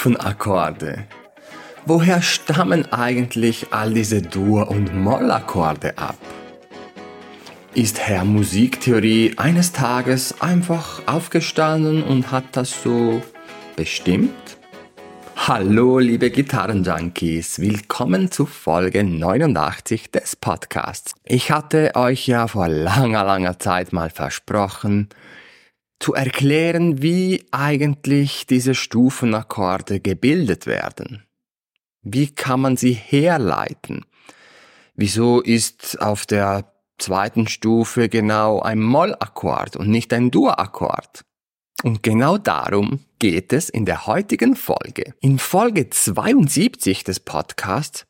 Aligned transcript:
Stufenakkorde. 0.00 1.04
Woher 1.84 2.22
stammen 2.22 2.90
eigentlich 2.90 3.66
all 3.70 3.92
diese 3.92 4.22
Dur- 4.22 4.70
und 4.70 4.94
Mollakkorde 4.94 5.98
ab? 5.98 6.16
Ist 7.74 7.98
Herr 7.98 8.24
Musiktheorie 8.24 9.34
eines 9.36 9.72
Tages 9.72 10.40
einfach 10.40 11.02
aufgestanden 11.04 12.02
und 12.02 12.32
hat 12.32 12.44
das 12.52 12.82
so 12.82 13.20
bestimmt? 13.76 14.56
Hallo 15.36 15.98
liebe 15.98 16.30
Gitarrenjunkies, 16.30 17.58
willkommen 17.58 18.30
zu 18.30 18.46
Folge 18.46 19.04
89 19.04 20.10
des 20.10 20.34
Podcasts. 20.34 21.12
Ich 21.24 21.50
hatte 21.50 21.92
euch 21.94 22.26
ja 22.26 22.46
vor 22.46 22.68
langer, 22.68 23.24
langer 23.24 23.58
Zeit 23.58 23.92
mal 23.92 24.08
versprochen, 24.08 25.10
zu 26.00 26.14
erklären, 26.14 27.02
wie 27.02 27.44
eigentlich 27.52 28.46
diese 28.46 28.74
Stufenakkorde 28.74 30.00
gebildet 30.00 30.66
werden. 30.66 31.24
Wie 32.02 32.28
kann 32.28 32.60
man 32.60 32.76
sie 32.76 32.94
herleiten? 32.94 34.06
Wieso 34.96 35.40
ist 35.40 36.00
auf 36.00 36.26
der 36.26 36.72
zweiten 36.98 37.46
Stufe 37.46 38.08
genau 38.08 38.60
ein 38.60 38.80
Mollakkord 38.80 39.76
und 39.76 39.88
nicht 39.88 40.12
ein 40.12 40.30
Dur-Akkord? 40.30 41.24
Und 41.82 42.02
genau 42.02 42.38
darum 42.38 43.00
geht 43.18 43.52
es 43.52 43.68
in 43.68 43.84
der 43.84 44.06
heutigen 44.06 44.56
Folge. 44.56 45.14
In 45.20 45.38
Folge 45.38 45.90
72 45.90 47.04
des 47.04 47.20
Podcasts 47.20 48.06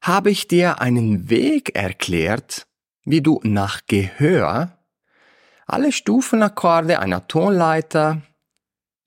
habe 0.00 0.30
ich 0.30 0.48
dir 0.48 0.80
einen 0.80 1.28
Weg 1.30 1.74
erklärt, 1.74 2.66
wie 3.04 3.20
du 3.20 3.40
nach 3.42 3.82
Gehör 3.86 4.75
alle 5.66 5.92
Stufenakkorde 5.92 7.00
einer 7.00 7.26
Tonleiter 7.26 8.22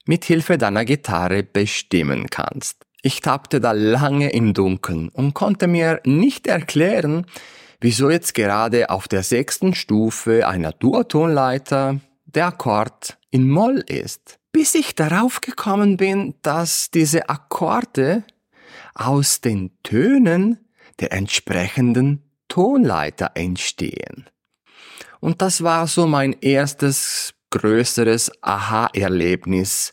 mit 0.06 0.24
Hilfe 0.24 0.58
deiner 0.58 0.84
Gitarre 0.84 1.42
bestimmen 1.42 2.28
kannst. 2.30 2.84
Ich 3.02 3.20
tappte 3.20 3.60
da 3.60 3.72
lange 3.72 4.30
im 4.30 4.52
Dunkeln 4.52 5.08
und 5.08 5.32
konnte 5.32 5.66
mir 5.66 6.00
nicht 6.04 6.46
erklären, 6.46 7.26
wieso 7.80 8.10
jetzt 8.10 8.34
gerade 8.34 8.90
auf 8.90 9.08
der 9.08 9.22
sechsten 9.22 9.74
Stufe 9.74 10.46
einer 10.46 10.72
Durtonleiter 10.72 12.00
der 12.26 12.46
Akkord 12.46 13.18
in 13.30 13.48
Moll 13.48 13.82
ist. 13.86 14.38
Bis 14.52 14.74
ich 14.74 14.94
darauf 14.94 15.40
gekommen 15.40 15.96
bin, 15.96 16.34
dass 16.42 16.90
diese 16.90 17.28
Akkorde 17.28 18.24
aus 18.94 19.40
den 19.40 19.70
Tönen 19.82 20.58
der 20.98 21.12
entsprechenden 21.12 22.22
Tonleiter 22.48 23.30
entstehen. 23.34 24.28
Und 25.20 25.42
das 25.42 25.62
war 25.62 25.86
so 25.86 26.06
mein 26.06 26.34
erstes 26.40 27.34
größeres 27.50 28.30
Aha-Erlebnis 28.42 29.92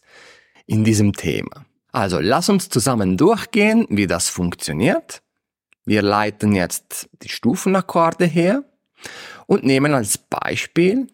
in 0.65 0.83
diesem 0.83 1.13
Thema. 1.13 1.65
Also 1.91 2.19
lass 2.19 2.49
uns 2.49 2.69
zusammen 2.69 3.17
durchgehen, 3.17 3.87
wie 3.89 4.07
das 4.07 4.29
funktioniert. 4.29 5.21
Wir 5.85 6.01
leiten 6.01 6.53
jetzt 6.53 7.09
die 7.23 7.29
Stufenakkorde 7.29 8.25
her 8.25 8.63
und 9.47 9.63
nehmen 9.63 9.93
als 9.93 10.17
Beispiel 10.17 11.07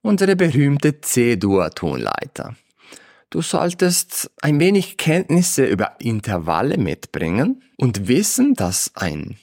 unsere 0.00 0.36
berühmte 0.36 1.00
C-Dur-Tonleiter. 1.00 2.56
Du 3.30 3.42
solltest 3.42 4.30
ein 4.40 4.58
wenig 4.58 4.96
Kenntnisse 4.96 5.66
über 5.66 5.96
Intervalle 6.00 6.78
mitbringen 6.78 7.62
und 7.76 8.08
wissen, 8.08 8.54
dass 8.54 8.92
ein 8.94 9.36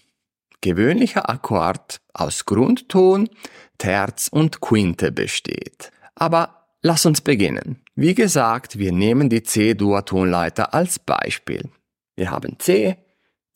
gewöhnlicher 0.65 1.29
Akkord 1.29 2.01
aus 2.11 2.45
Grundton, 2.45 3.29
Terz 3.77 4.29
und 4.29 4.61
Quinte 4.61 5.11
besteht. 5.11 5.91
Aber 6.15 6.65
lass 6.81 7.05
uns 7.05 7.21
beginnen. 7.21 7.83
Wie 7.93 8.15
gesagt, 8.15 8.79
wir 8.79 8.91
nehmen 8.91 9.29
die 9.29 9.43
C-Dur-Tonleiter 9.43 10.73
als 10.73 10.97
Beispiel. 10.97 11.69
Wir 12.15 12.31
haben 12.31 12.57
C, 12.57 12.97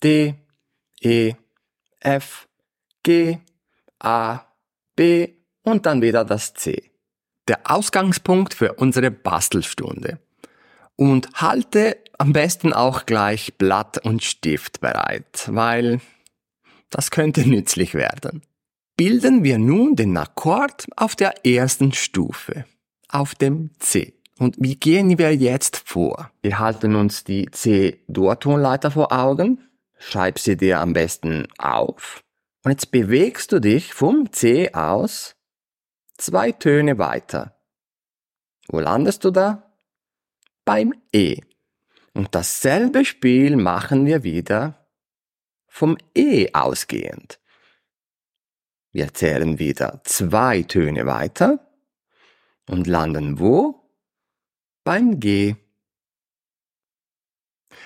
D, 0.03 0.35
E, 1.01 1.33
F, 1.99 2.47
G, 3.01 3.39
A, 3.97 4.41
B 4.95 5.33
und 5.63 5.87
dann 5.87 6.03
wieder 6.03 6.23
das 6.23 6.53
C. 6.53 6.91
Der 7.47 7.61
Ausgangspunkt 7.63 8.53
für 8.53 8.73
unsere 8.73 9.09
Bastelstunde. 9.09 10.19
Und 10.95 11.29
halte 11.33 11.97
am 12.19 12.33
besten 12.33 12.71
auch 12.71 13.07
gleich 13.07 13.57
Blatt 13.57 13.97
und 14.05 14.23
Stift 14.23 14.79
bereit, 14.81 15.47
weil 15.47 16.01
das 16.89 17.11
könnte 17.11 17.47
nützlich 17.47 17.93
werden. 17.93 18.41
Bilden 18.97 19.43
wir 19.43 19.57
nun 19.57 19.95
den 19.95 20.17
Akkord 20.17 20.87
auf 20.95 21.15
der 21.15 21.45
ersten 21.45 21.93
Stufe, 21.93 22.65
auf 23.07 23.35
dem 23.35 23.71
C. 23.79 24.13
Und 24.37 24.55
wie 24.59 24.75
gehen 24.75 25.17
wir 25.17 25.35
jetzt 25.35 25.77
vor? 25.77 26.31
Wir 26.41 26.59
halten 26.59 26.95
uns 26.95 27.23
die 27.23 27.49
C-Dur-Tonleiter 27.49 28.91
vor 28.91 29.11
Augen, 29.11 29.61
schreib 29.97 30.39
sie 30.39 30.57
dir 30.57 30.79
am 30.79 30.93
besten 30.93 31.47
auf 31.57 32.23
und 32.63 32.71
jetzt 32.71 32.91
bewegst 32.91 33.51
du 33.51 33.59
dich 33.59 33.93
vom 33.93 34.31
C 34.31 34.73
aus 34.73 35.35
zwei 36.17 36.51
Töne 36.51 36.97
weiter. 36.97 37.57
Wo 38.67 38.79
landest 38.79 39.23
du 39.23 39.31
da? 39.31 39.73
Beim 40.65 40.93
E. 41.13 41.37
Und 42.13 42.35
dasselbe 42.35 43.05
Spiel 43.05 43.55
machen 43.55 44.05
wir 44.05 44.23
wieder 44.23 44.78
vom 45.69 45.97
E 46.15 46.49
ausgehend. 46.53 47.39
Wir 48.91 49.13
zählen 49.13 49.59
wieder 49.59 50.01
zwei 50.03 50.63
Töne 50.63 51.05
weiter 51.05 51.59
und 52.67 52.87
landen 52.87 53.39
wo? 53.39 53.75
Beim 54.83 55.19
G. 55.19 55.55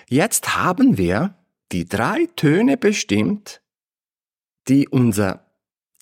Jetzt 0.07 0.55
haben 0.55 0.97
wir 0.97 1.37
die 1.71 1.85
drei 1.87 2.27
Töne 2.35 2.77
bestimmt, 2.77 3.61
die 4.67 4.87
unser 4.87 5.45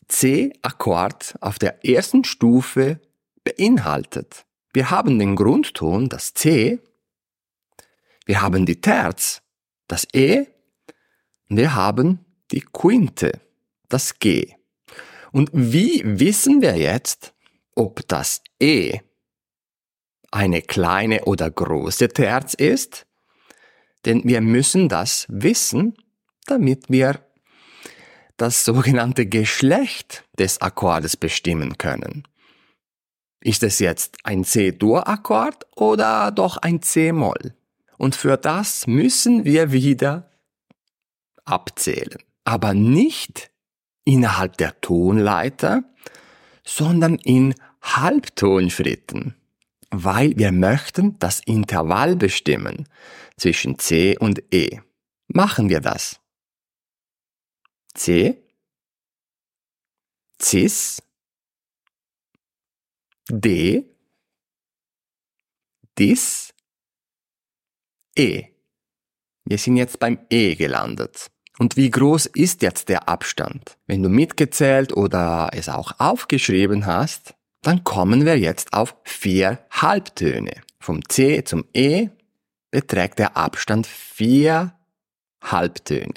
C-Akkord 0.08 1.36
auf 1.42 1.58
der 1.58 1.86
ersten 1.86 2.24
Stufe 2.24 3.00
beinhaltet. 3.44 4.46
Wir 4.74 4.92
haben 4.92 5.18
den 5.18 5.36
Grundton, 5.36 6.10
das 6.10 6.34
C, 6.34 6.80
wir 8.26 8.42
haben 8.42 8.66
die 8.66 8.80
Terz, 8.80 9.42
das 9.88 10.08
E 10.14 10.48
wir 11.58 11.76
haben 11.76 12.26
die 12.52 12.62
Quinte, 12.62 13.42
das 13.90 14.20
G. 14.20 14.54
Und 15.32 15.50
wie 15.54 16.02
wissen 16.06 16.62
wir 16.62 16.78
jetzt, 16.78 17.34
ob 17.76 18.08
das 18.08 18.42
E 18.60 19.00
eine 20.32 20.62
kleine 20.62 21.26
oder 21.26 21.52
große 21.52 22.10
Terz 22.10 22.54
ist? 22.54 23.06
Denn 24.06 24.24
wir 24.24 24.42
müssen 24.42 24.90
das 24.90 25.26
wissen, 25.30 25.96
damit 26.46 26.90
wir 26.90 27.20
das 28.38 28.66
sogenannte 28.66 29.28
Geschlecht 29.28 30.24
des 30.40 30.62
Akkordes 30.62 31.16
bestimmen 31.16 31.78
können. 31.78 32.28
Ist 33.42 33.64
es 33.64 33.80
jetzt 33.80 34.18
ein 34.24 34.44
C-Dur-Akkord 34.44 35.68
oder 35.76 36.32
doch 36.32 36.58
ein 36.58 36.82
C-Moll? 36.82 37.54
Und 37.98 38.16
für 38.16 38.38
das 38.38 38.88
müssen 38.88 39.46
wir 39.46 39.72
wieder 39.72 40.31
abzählen. 41.46 42.18
Aber 42.44 42.74
nicht 42.74 43.52
innerhalb 44.04 44.58
der 44.58 44.80
Tonleiter, 44.82 45.84
sondern 46.64 47.16
in 47.16 47.56
Halbtonschritten, 47.82 49.36
weil 49.90 50.38
wir 50.38 50.52
möchten 50.52 51.18
das 51.20 51.40
Intervall 51.40 52.16
bestimmen 52.16 52.88
zwischen 53.38 53.80
C 53.80 54.18
und 54.18 54.44
E. 54.54 54.80
Machen 55.28 55.70
wir 55.70 55.80
das. 55.80 56.20
C, 57.94 58.42
Cis, 60.42 61.02
D, 63.30 63.86
Dis, 65.98 66.54
E. 68.16 68.51
Wir 69.46 69.58
sind 69.58 69.78
jetzt 69.78 70.00
beim 70.00 70.20
E 70.30 70.56
gelandet. 70.56 71.28
Und 71.60 71.78
wie 71.78 71.92
groß 71.92 72.26
ist 72.28 72.62
jetzt 72.62 72.90
der 72.90 73.08
Abstand? 73.08 73.78
Wenn 73.86 74.02
du 74.02 74.10
mitgezählt 74.10 74.96
oder 74.96 75.50
es 75.54 75.70
auch 75.70 75.94
aufgeschrieben 76.00 76.86
hast, 76.86 77.34
dann 77.62 77.84
kommen 77.84 78.26
wir 78.26 78.38
jetzt 78.40 78.74
auf 78.74 78.96
vier 79.04 79.60
Halbtöne. 79.70 80.54
Vom 80.80 81.08
C 81.08 81.44
zum 81.44 81.66
E 81.74 82.10
beträgt 82.72 83.20
der 83.20 83.38
Abstand 83.38 83.86
vier 83.86 84.74
Halbtöne. 85.44 86.14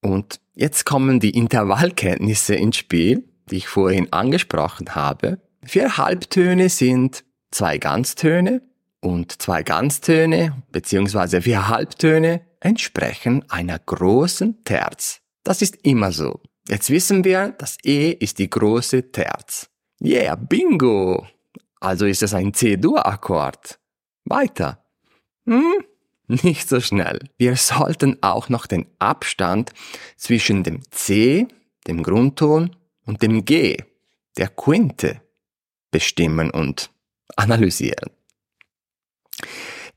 Und 0.00 0.40
jetzt 0.54 0.86
kommen 0.86 1.20
die 1.20 1.36
Intervallkenntnisse 1.36 2.54
ins 2.54 2.76
Spiel, 2.76 3.24
die 3.50 3.56
ich 3.56 3.68
vorhin 3.68 4.12
angesprochen 4.12 4.94
habe. 4.94 5.40
Vier 5.62 5.96
Halbtöne 5.96 6.68
sind 6.68 7.24
zwei 7.50 7.78
Ganztöne 7.78 8.62
und 9.00 9.42
zwei 9.42 9.62
Ganztöne 9.62 10.62
bzw. 10.72 11.40
vier 11.42 11.68
Halbtöne 11.68 12.40
entsprechen 12.66 13.44
einer 13.48 13.78
großen 13.78 14.64
Terz. 14.64 15.20
Das 15.44 15.62
ist 15.62 15.76
immer 15.84 16.10
so. 16.10 16.40
Jetzt 16.68 16.90
wissen 16.90 17.24
wir, 17.24 17.50
das 17.50 17.78
E 17.84 18.10
ist 18.10 18.40
die 18.40 18.50
große 18.50 19.12
Terz. 19.12 19.70
Yeah, 20.02 20.34
bingo! 20.34 21.26
Also 21.78 22.06
ist 22.06 22.24
es 22.24 22.34
ein 22.34 22.52
C-Dur-Akkord. 22.52 23.78
Weiter. 24.24 24.84
Hm? 25.46 25.84
nicht 26.28 26.68
so 26.68 26.80
schnell. 26.80 27.20
Wir 27.38 27.54
sollten 27.54 28.20
auch 28.20 28.48
noch 28.48 28.66
den 28.66 28.86
Abstand 28.98 29.72
zwischen 30.16 30.64
dem 30.64 30.80
C, 30.90 31.46
dem 31.86 32.02
Grundton, 32.02 32.74
und 33.04 33.22
dem 33.22 33.44
G, 33.44 33.76
der 34.36 34.48
Quinte, 34.48 35.22
bestimmen 35.92 36.50
und 36.50 36.90
analysieren. 37.36 38.10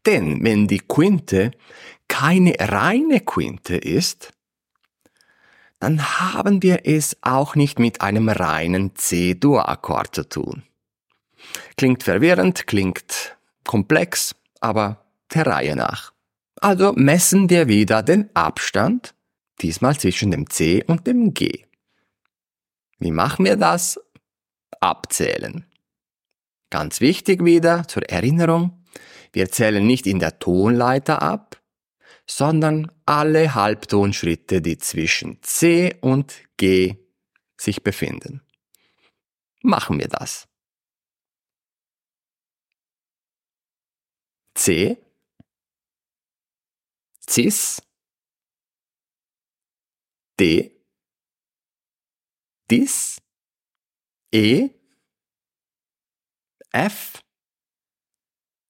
Denn 0.06 0.44
wenn 0.44 0.68
die 0.68 0.78
Quinte 0.78 1.52
keine 2.20 2.54
reine 2.60 3.22
Quinte 3.22 3.78
ist, 3.78 4.34
dann 5.80 6.20
haben 6.20 6.62
wir 6.62 6.82
es 6.84 7.16
auch 7.22 7.56
nicht 7.56 7.80
mit 7.80 8.02
einem 8.02 8.28
reinen 8.28 8.94
C-Dur-Akkord 8.94 10.16
zu 10.16 10.28
tun. 10.28 10.64
Klingt 11.78 12.04
verwirrend, 12.04 12.68
klingt 12.68 13.38
komplex, 13.66 14.36
aber 14.60 15.06
der 15.34 15.48
Reihe 15.48 15.78
nach. 15.78 16.12
Also 16.60 16.92
messen 16.92 17.50
wir 17.50 17.70
wieder 17.70 18.04
den 18.04 18.30
Abstand, 18.36 19.16
diesmal 19.62 19.98
zwischen 19.98 20.32
dem 20.32 20.50
C 20.50 20.84
und 20.84 21.08
dem 21.08 21.34
G. 21.34 21.64
Wie 22.98 23.12
machen 23.12 23.46
wir 23.46 23.56
das? 23.56 23.98
Abzählen. 24.82 25.66
Ganz 26.70 27.00
wichtig 27.00 27.46
wieder 27.46 27.88
zur 27.88 28.04
Erinnerung, 28.10 28.84
wir 29.32 29.50
zählen 29.50 29.88
nicht 29.88 30.06
in 30.06 30.20
der 30.20 30.38
Tonleiter 30.40 31.22
ab, 31.22 31.59
sondern 32.30 32.92
alle 33.06 33.56
Halbtonschritte, 33.56 34.62
die 34.62 34.78
zwischen 34.78 35.42
C 35.42 35.98
und 36.02 36.48
G 36.58 36.96
sich 37.58 37.84
befinden. 37.84 38.42
Machen 39.62 40.00
wir 40.00 40.08
das. 40.08 40.48
C, 44.54 44.98
Cis, 47.28 47.82
D, 50.40 50.72
Dis, 52.70 53.18
E, 54.32 54.70
F, 56.72 57.24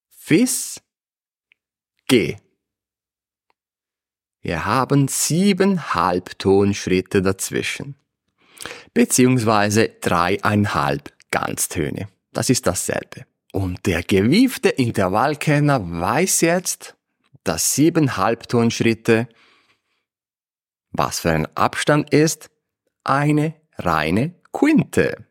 Fis, 0.09 0.81
G. 2.07 2.37
Wir 4.49 4.65
haben 4.65 5.07
sieben 5.07 5.93
Halbtonschritte 5.93 7.21
dazwischen, 7.21 7.93
beziehungsweise 8.95 9.89
dreieinhalb 10.01 11.13
Ganztöne. 11.29 12.07
Das 12.33 12.49
ist 12.49 12.65
dasselbe. 12.65 13.27
Und 13.51 13.85
der 13.85 14.01
gewiefte 14.01 14.69
Intervallkenner 14.69 16.01
weiß 16.01 16.41
jetzt, 16.41 16.95
dass 17.43 17.75
sieben 17.75 18.17
Halbtonschritte, 18.17 19.29
was 20.93 21.19
für 21.19 21.29
ein 21.29 21.47
Abstand 21.55 22.11
ist, 22.11 22.49
eine 23.03 23.53
reine 23.77 24.33
Quinte. 24.51 25.27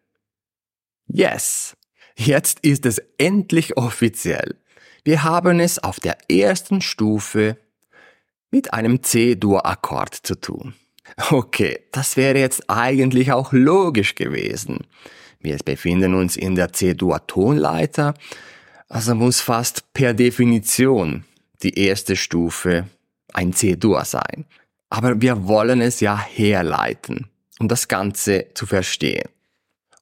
Yes! 1.09 1.77
Jetzt 2.15 2.61
ist 2.61 2.87
es 2.87 3.03
endlich 3.19 3.77
offiziell. 3.77 4.55
Wir 5.03 5.25
haben 5.25 5.59
es 5.59 5.81
auf 5.81 5.99
der 5.99 6.19
ersten 6.31 6.81
Stufe 6.81 7.59
mit 8.51 8.73
einem 8.73 9.03
C-Dur-Akkord 9.03 10.15
zu 10.15 10.35
tun. 10.41 10.75
Okay, 11.31 11.81
das 11.93 12.17
wäre 12.17 12.39
jetzt 12.39 12.69
eigentlich 12.69 13.33
auch 13.33 13.53
logisch 13.53 14.15
gewesen. 14.15 14.87
Wir 15.41 15.57
befinden 15.65 16.15
uns 16.15 16.37
in 16.37 16.55
der 16.55 16.73
C-Dur-Tonleiter, 16.73 18.15
also 18.89 19.15
muss 19.15 19.41
fast 19.41 19.93
per 19.93 20.15
Definition 20.15 21.25
die 21.63 21.79
erste 21.79 22.17
Stufe 22.17 22.89
ein 23.33 23.53
C-Dur 23.53 24.05
sein. 24.05 24.47
Aber 24.91 25.21
wir 25.21 25.47
wollen 25.47 25.81
es 25.81 26.01
ja 26.01 26.19
herleiten, 26.19 27.29
um 27.59 27.69
das 27.69 27.89
Ganze 27.89 28.47
zu 28.55 28.67
verstehen. 28.67 29.29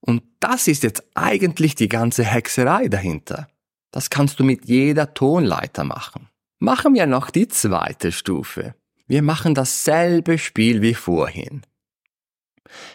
Und 0.01 0.23
das 0.41 0.69
ist 0.69 0.85
jetzt 0.85 1.03
eigentlich 1.15 1.75
die 1.75 1.89
ganze 1.89 2.25
Hexerei 2.25 2.89
dahinter. 2.89 3.49
Das 3.91 4.11
kannst 4.11 4.39
du 4.39 4.45
mit 4.45 4.67
jeder 4.67 5.13
Tonleiter 5.15 5.83
machen. 5.83 6.29
Machen 6.59 6.95
wir 6.95 7.07
noch 7.07 7.31
die 7.31 7.49
zweite 7.49 8.13
Stufe. 8.13 8.75
Wir 9.07 9.23
machen 9.23 9.55
dasselbe 9.55 10.39
Spiel 10.39 10.83
wie 10.83 10.95
vorhin. 10.95 11.63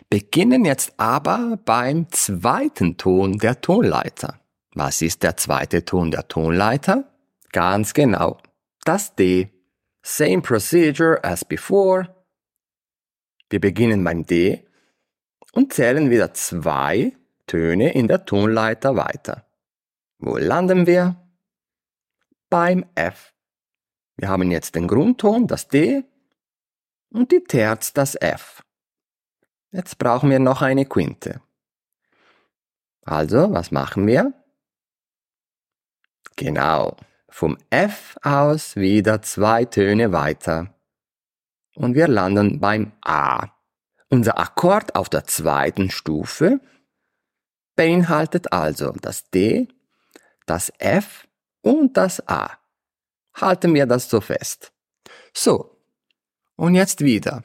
Beginnen 0.09 0.65
jetzt 0.65 0.93
aber 0.97 1.57
beim 1.63 2.09
zweiten 2.11 2.97
Ton 2.97 3.37
der 3.37 3.61
Tonleiter. 3.61 4.41
Was 4.73 5.01
ist 5.01 5.23
der 5.23 5.37
zweite 5.37 5.85
Ton 5.85 6.11
der 6.11 6.27
Tonleiter? 6.27 7.11
Ganz 7.51 7.93
genau, 7.93 8.37
das 8.83 9.15
D. 9.15 9.49
Same 10.01 10.41
procedure 10.41 11.23
as 11.23 11.45
before. 11.45 12.15
Wir 13.49 13.59
beginnen 13.59 14.03
beim 14.03 14.25
D 14.25 14.65
und 15.51 15.73
zählen 15.73 16.09
wieder 16.09 16.33
zwei 16.33 17.13
Töne 17.45 17.93
in 17.93 18.07
der 18.07 18.25
Tonleiter 18.25 18.95
weiter. 18.95 19.45
Wo 20.17 20.37
landen 20.37 20.87
wir? 20.87 21.17
Beim 22.49 22.85
F. 22.95 23.33
Wir 24.21 24.29
haben 24.29 24.51
jetzt 24.51 24.75
den 24.75 24.87
Grundton, 24.87 25.47
das 25.47 25.67
D, 25.67 26.03
und 27.09 27.31
die 27.31 27.43
Terz, 27.43 27.91
das 27.91 28.13
F. 28.13 28.63
Jetzt 29.71 29.97
brauchen 29.97 30.29
wir 30.29 30.37
noch 30.37 30.61
eine 30.61 30.85
Quinte. 30.85 31.41
Also, 33.01 33.51
was 33.51 33.71
machen 33.71 34.05
wir? 34.05 34.31
Genau, 36.35 36.97
vom 37.29 37.57
F 37.71 38.15
aus 38.21 38.75
wieder 38.75 39.23
zwei 39.23 39.65
Töne 39.65 40.11
weiter. 40.11 40.71
Und 41.73 41.95
wir 41.95 42.07
landen 42.07 42.59
beim 42.59 42.91
A. 43.01 43.47
Unser 44.09 44.37
Akkord 44.37 44.93
auf 44.93 45.09
der 45.09 45.23
zweiten 45.23 45.89
Stufe 45.89 46.59
beinhaltet 47.75 48.53
also 48.53 48.91
das 49.01 49.31
D, 49.31 49.67
das 50.45 50.71
F 50.77 51.27
und 51.61 51.97
das 51.97 52.27
A. 52.27 52.60
Halten 53.33 53.73
wir 53.73 53.85
das 53.85 54.09
so 54.09 54.21
fest. 54.21 54.71
So, 55.33 55.77
und 56.55 56.75
jetzt 56.75 57.01
wieder 57.01 57.43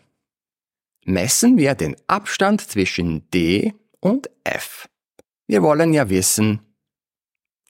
messen 1.04 1.56
wir 1.56 1.74
den 1.74 1.96
Abstand 2.08 2.60
zwischen 2.60 3.30
D 3.30 3.74
und 4.00 4.28
F. 4.44 4.88
Wir 5.46 5.62
wollen 5.62 5.92
ja 5.92 6.08
wissen, 6.10 6.60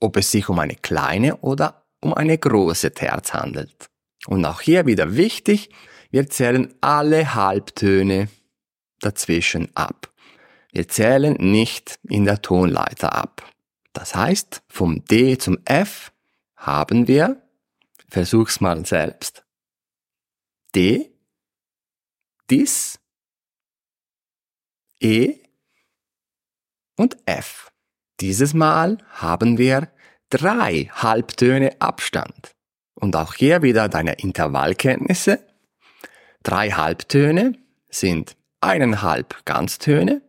ob 0.00 0.16
es 0.16 0.30
sich 0.30 0.48
um 0.48 0.58
eine 0.58 0.76
kleine 0.76 1.36
oder 1.38 1.86
um 2.00 2.14
eine 2.14 2.38
große 2.38 2.92
Terz 2.92 3.34
handelt. 3.34 3.90
Und 4.26 4.44
auch 4.44 4.60
hier 4.60 4.86
wieder 4.86 5.16
wichtig, 5.16 5.70
wir 6.10 6.28
zählen 6.28 6.74
alle 6.80 7.34
Halbtöne 7.34 8.28
dazwischen 9.00 9.74
ab. 9.76 10.12
Wir 10.72 10.88
zählen 10.88 11.34
nicht 11.34 11.98
in 12.08 12.24
der 12.24 12.42
Tonleiter 12.42 13.14
ab. 13.14 13.42
Das 13.92 14.14
heißt, 14.14 14.62
vom 14.68 15.04
D 15.04 15.38
zum 15.38 15.58
F 15.64 16.12
haben 16.56 17.08
wir, 17.08 17.42
versuch's 18.08 18.60
mal 18.60 18.84
selbst, 18.86 19.44
D, 20.74 21.12
Dis, 22.50 22.98
E 25.00 25.34
und 26.96 27.16
F. 27.26 27.72
Dieses 28.20 28.54
Mal 28.54 28.98
haben 29.10 29.58
wir 29.58 29.90
drei 30.30 30.90
Halbtöne 30.92 31.80
Abstand. 31.80 32.54
Und 32.94 33.14
auch 33.14 33.34
hier 33.34 33.62
wieder 33.62 33.88
deine 33.88 34.14
Intervallkenntnisse. 34.14 35.46
Drei 36.42 36.70
Halbtöne 36.70 37.58
sind 37.90 38.36
eineinhalb 38.60 39.44
Ganztöne 39.44 40.22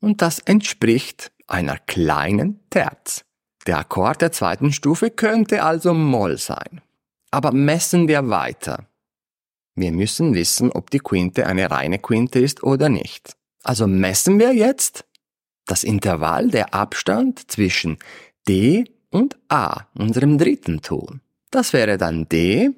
und 0.00 0.22
das 0.22 0.38
entspricht 0.40 1.30
einer 1.46 1.78
kleinen 1.78 2.60
Terz. 2.70 3.24
Der 3.68 3.80
Akkord 3.80 4.22
der 4.22 4.32
zweiten 4.32 4.72
Stufe 4.72 5.10
könnte 5.10 5.62
also 5.62 5.92
Moll 5.92 6.38
sein. 6.38 6.80
Aber 7.30 7.52
messen 7.52 8.08
wir 8.08 8.30
weiter. 8.30 8.88
Wir 9.74 9.92
müssen 9.92 10.32
wissen, 10.34 10.72
ob 10.72 10.88
die 10.88 11.00
Quinte 11.00 11.46
eine 11.46 11.70
reine 11.70 11.98
Quinte 11.98 12.40
ist 12.40 12.62
oder 12.62 12.88
nicht. 12.88 13.36
Also 13.62 13.86
messen 13.86 14.38
wir 14.38 14.54
jetzt 14.54 15.04
das 15.66 15.84
Intervall, 15.84 16.48
der 16.48 16.72
Abstand 16.72 17.50
zwischen 17.50 17.98
D 18.48 18.86
und 19.10 19.38
A, 19.48 19.84
unserem 19.92 20.38
dritten 20.38 20.80
Ton. 20.80 21.20
Das 21.50 21.74
wäre 21.74 21.98
dann 21.98 22.26
D, 22.26 22.70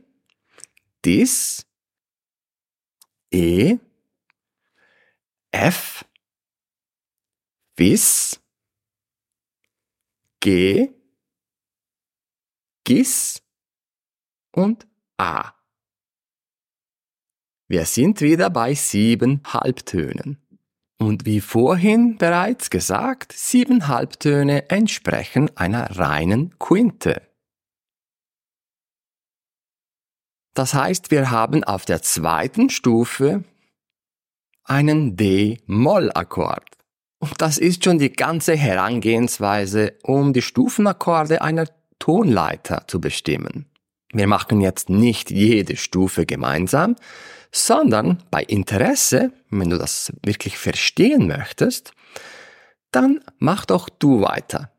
Dis, 1.05 1.67
E, 3.31 3.77
F, 5.53 6.05
Bis, 7.77 8.41
G, 10.41 10.91
Gis 12.85 13.43
und 14.53 14.87
A. 15.19 15.53
Wir 17.69 17.85
sind 17.85 18.23
wieder 18.23 18.49
bei 18.49 18.75
sieben 18.75 19.43
Halbtönen. 19.45 20.39
Und 20.99 21.25
wie 21.25 21.41
vorhin 21.41 22.17
bereits 22.17 22.71
gesagt, 22.71 23.33
sieben 23.33 23.87
Halbtöne 23.87 24.71
entsprechen 24.71 25.55
einer 25.57 25.99
reinen 25.99 26.59
Quinte. 26.59 27.23
Das 30.55 30.75
heißt, 30.75 31.11
wir 31.11 31.31
haben 31.31 31.65
auf 31.65 31.85
der 31.85 32.03
zweiten 32.03 32.71
Stufe 32.71 33.45
einen 34.65 35.17
D-Moll-Akkord. 35.17 36.80
Und 37.21 37.41
das 37.41 37.59
ist 37.59 37.85
schon 37.85 37.99
die 37.99 38.13
ganze 38.13 38.57
Herangehensweise, 38.57 39.93
um 40.03 40.33
die 40.33 40.43
Stufenakkorde 40.43 41.43
einer 41.43 41.67
Tonleiter 41.99 42.85
zu 42.89 43.01
bestimmen. 43.01 43.67
Wir 44.13 44.27
machen 44.27 44.61
jetzt 44.61 44.89
nicht 44.89 45.31
jede 45.31 45.77
Stufe 45.77 46.27
gemeinsam, 46.27 46.97
sondern 47.53 48.23
bei 48.31 48.43
Interesse, 48.43 49.33
wenn 49.51 49.71
du 49.71 49.79
das 49.79 50.13
wirklich 50.25 50.57
verstehen 50.57 51.29
möchtest, 51.29 51.93
dann 52.91 53.21
mach 53.39 53.67
doch 53.67 53.89
du 53.89 54.23
weiter. 54.23 54.73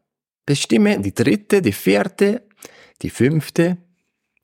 Bestimme 0.45 0.99
die 0.99 1.13
dritte, 1.13 1.61
die 1.61 1.71
vierte, 1.71 2.41
die 3.03 3.11
fünfte, 3.11 3.77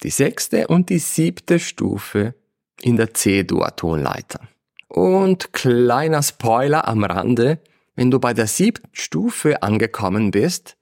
die 0.04 0.12
sechste 0.12 0.68
und 0.68 0.90
die 0.90 1.00
siebte 1.00 1.60
Stufe 1.60 2.36
in 2.80 2.96
der 2.96 3.14
C-Dur-Tonleiter. 3.14 4.42
Und 4.88 5.52
kleiner 5.52 6.22
Spoiler 6.22 6.88
am 6.88 7.04
Rande, 7.04 7.60
wenn 7.98 8.12
du 8.12 8.20
bei 8.20 8.34
der 8.34 8.48
siebten 8.48 8.88
Stufe 8.94 9.64
angekommen 9.64 10.32
bist, 10.32 10.78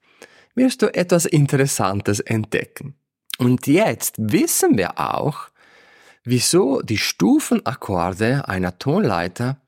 wirst 0.54 0.82
du 0.82 0.94
etwas 0.94 1.24
Interessantes 1.24 2.20
entdecken. 2.20 2.94
Und 3.38 3.66
jetzt 3.66 4.16
wissen 4.18 4.76
wir 4.76 5.00
auch, 5.00 5.48
wieso 6.24 6.82
die 6.82 6.98
Stufenakkorde 6.98 8.48
einer 8.48 8.78
Tonleiter 8.78 9.60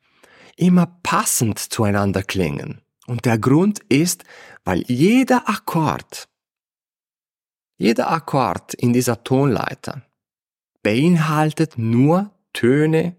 immer 0.56 0.98
passend 1.02 1.58
zueinander 1.58 2.22
klingen. 2.22 2.82
Und 3.06 3.24
der 3.24 3.38
Grund 3.38 3.78
ist, 3.88 4.24
weil 4.64 4.82
jeder 4.86 5.48
Akkord, 5.48 6.28
jeder 7.78 8.10
Akkord 8.10 8.74
in 8.74 8.92
dieser 8.92 9.24
Tonleiter 9.24 10.02
beinhaltet 10.82 11.78
nur 11.78 12.30
Töne 12.52 13.16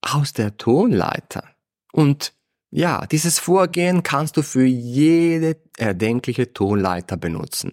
aus 0.00 0.32
der 0.32 0.56
Tonleiter. 0.56 1.44
Und 1.92 2.32
ja, 2.70 3.06
dieses 3.06 3.38
Vorgehen 3.38 4.02
kannst 4.02 4.36
du 4.36 4.42
für 4.42 4.64
jede 4.64 5.56
erdenkliche 5.76 6.52
Tonleiter 6.52 7.16
benutzen 7.16 7.72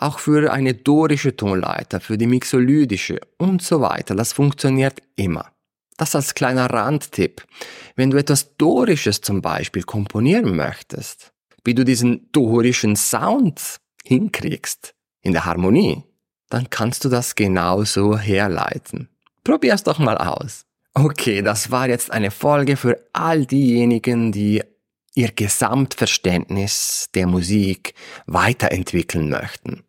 auch 0.00 0.18
für 0.18 0.52
eine 0.52 0.74
dorische 0.74 1.36
Tonleiter, 1.36 2.00
für 2.00 2.16
die 2.16 2.26
mixolydische 2.26 3.20
und 3.36 3.62
so 3.62 3.80
weiter. 3.80 4.14
Das 4.14 4.32
funktioniert 4.32 5.02
immer. 5.16 5.52
Das 5.96 6.14
als 6.14 6.34
kleiner 6.34 6.70
Randtipp. 6.70 7.44
Wenn 7.96 8.10
du 8.10 8.16
etwas 8.16 8.56
Dorisches 8.56 9.20
zum 9.20 9.42
Beispiel 9.42 9.82
komponieren 9.82 10.56
möchtest, 10.56 11.32
wie 11.64 11.74
du 11.74 11.84
diesen 11.84 12.30
dorischen 12.32 12.96
Sound 12.96 13.80
hinkriegst 14.04 14.94
in 15.20 15.32
der 15.32 15.44
Harmonie, 15.44 16.02
dann 16.48 16.70
kannst 16.70 17.04
du 17.04 17.10
das 17.10 17.34
genauso 17.34 18.16
herleiten. 18.16 19.10
Probier's 19.44 19.82
doch 19.82 19.98
mal 19.98 20.16
aus. 20.16 20.64
Okay, 20.94 21.42
das 21.42 21.70
war 21.70 21.88
jetzt 21.88 22.10
eine 22.10 22.32
Folge 22.32 22.76
für 22.76 22.98
all 23.12 23.46
diejenigen, 23.46 24.32
die 24.32 24.62
ihr 25.14 25.30
Gesamtverständnis 25.30 27.08
der 27.14 27.26
Musik 27.26 27.94
weiterentwickeln 28.26 29.28
möchten. 29.28 29.84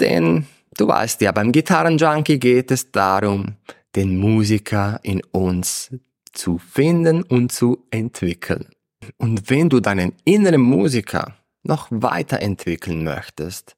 Denn 0.00 0.46
du 0.76 0.88
weißt 0.88 1.20
ja, 1.20 1.32
beim 1.32 1.52
Gitarrenjunkie 1.52 2.38
geht 2.38 2.70
es 2.70 2.90
darum, 2.92 3.56
den 3.94 4.18
Musiker 4.18 5.00
in 5.02 5.22
uns 5.32 5.90
zu 6.32 6.56
finden 6.58 7.22
und 7.22 7.52
zu 7.52 7.86
entwickeln. 7.90 8.70
Und 9.18 9.50
wenn 9.50 9.68
du 9.68 9.80
deinen 9.80 10.14
inneren 10.24 10.62
Musiker 10.62 11.36
noch 11.62 11.88
weiterentwickeln 11.90 13.04
möchtest, 13.04 13.76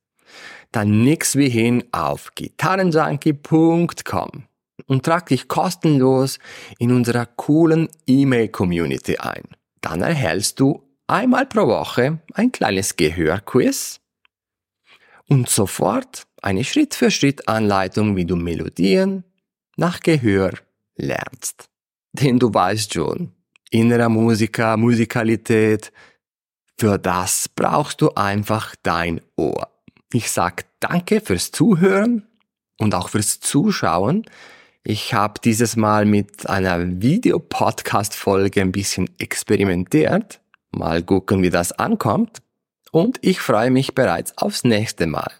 dann 0.71 1.03
nix 1.05 1.35
wie 1.37 1.49
hin 1.49 1.83
auf 1.93 2.31
gitarrenjunkie.com 2.35 4.45
und 4.87 5.05
trag 5.05 5.27
dich 5.27 5.49
kostenlos 5.49 6.39
in 6.79 6.93
unserer 6.93 7.27
coolen 7.27 7.89
E-Mail-Community 8.07 9.19
ein. 9.19 9.45
Dann 9.81 10.03
erhältst 10.03 10.61
du 10.61 10.83
einmal 11.07 11.47
pro 11.47 11.67
Woche 11.67 12.21
ein 12.33 12.53
kleines 12.53 12.97
Gehörquiz 12.97 14.01
und 15.29 15.49
sofort 15.49 16.27
eine 16.43 16.65
Schritt-für-Schritt-Anleitung, 16.65 18.17
wie 18.17 18.27
du 18.27 18.37
Melodien 18.37 19.25
nach 19.77 20.01
Gehör 20.01 20.53
lernst. 20.97 21.69
Denn 22.13 22.39
du 22.39 22.53
weißt 22.53 22.95
schon, 22.95 23.33
innerer 23.71 24.09
Musiker, 24.09 24.77
Musikalität, 24.77 25.93
für 26.79 26.99
das 26.99 27.49
brauchst 27.49 28.01
du 28.01 28.11
einfach 28.15 28.75
dein 28.83 29.21
Ohr. 29.37 29.69
Ich 30.13 30.31
sag 30.31 30.65
danke 30.81 31.21
fürs 31.21 31.51
Zuhören 31.51 32.27
und 32.79 32.95
auch 32.95 33.09
fürs 33.09 33.41
Zuschauen. 33.41 34.25
Ich 34.87 35.15
habe 35.15 35.41
dieses 35.43 35.77
Mal 35.77 36.05
mit 36.05 36.47
einer 36.49 37.01
Videopodcast-Folge 37.01 38.61
ein 38.61 38.71
bisschen 38.71 39.09
experimentiert. 39.19 40.43
Mal 40.73 41.03
gucken, 41.03 41.43
wie 41.43 41.49
das 41.49 41.73
ankommt. 41.73 42.43
Und 42.93 43.19
ich 43.23 43.41
freue 43.41 43.71
mich 43.71 43.95
bereits 43.95 44.37
aufs 44.37 44.63
nächste 44.63 45.07
Mal. 45.07 45.33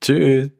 Tschüss. 0.00 0.50